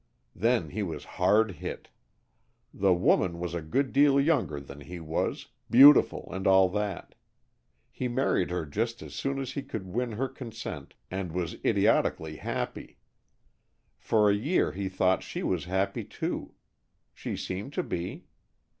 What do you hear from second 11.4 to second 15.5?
idiotically happy. For a year he thought she